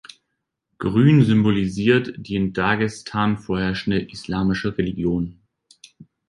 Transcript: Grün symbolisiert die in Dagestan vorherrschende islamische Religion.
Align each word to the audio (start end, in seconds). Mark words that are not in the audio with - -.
Grün 0.79 1.23
symbolisiert 1.23 2.13
die 2.17 2.33
in 2.33 2.53
Dagestan 2.53 3.37
vorherrschende 3.37 4.01
islamische 4.01 4.75
Religion. 4.75 5.39